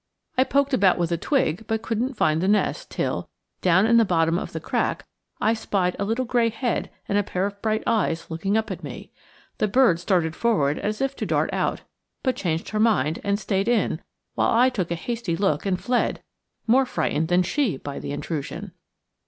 [0.35, 3.29] I poked about with a twig but couldn't find the nest till,
[3.61, 5.05] down in the bottom of the crack,
[5.39, 8.83] I spied a little gray head and a pair of bright eyes looking up at
[8.83, 9.11] me.
[9.59, 11.81] The bird started forward as if to dart out,
[12.23, 14.01] but changed her mind and stayed in
[14.33, 16.23] while I took a hasty look and fled,
[16.65, 18.71] more frightened than she by the intrusion.